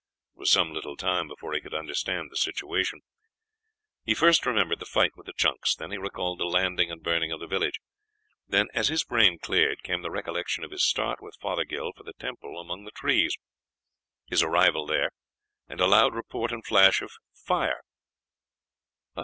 It 0.35 0.39
was 0.39 0.49
some 0.49 0.73
little 0.73 0.97
time 0.97 1.27
before 1.27 1.53
he 1.53 1.61
could 1.61 1.75
understand 1.75 2.31
the 2.31 2.35
situation. 2.35 3.01
He 4.03 4.15
first 4.15 4.47
remembered 4.47 4.79
the 4.79 4.87
fight 4.87 5.15
with 5.15 5.27
the 5.27 5.33
junks, 5.37 5.75
then 5.75 5.91
he 5.91 5.97
recalled 5.99 6.39
the 6.39 6.45
landing 6.45 6.89
and 6.89 7.03
burning 7.03 7.29
the 7.29 7.45
village; 7.45 7.79
then, 8.47 8.69
as 8.73 8.87
his 8.87 9.03
brain 9.03 9.37
cleared, 9.37 9.83
came 9.83 10.01
the 10.01 10.09
recollection 10.09 10.63
of 10.63 10.71
his 10.71 10.83
start 10.83 11.21
with 11.21 11.37
Fothergill 11.39 11.93
for 11.95 12.01
the 12.01 12.13
temple 12.13 12.59
among 12.59 12.83
the 12.83 12.89
trees, 12.89 13.37
his 14.25 14.41
arrival 14.41 14.87
there, 14.87 15.11
and 15.67 15.79
a 15.79 15.85
loud 15.85 16.15
report 16.15 16.51
and 16.51 16.65
flash 16.65 17.03
of 17.03 17.11
fire. 17.31 17.83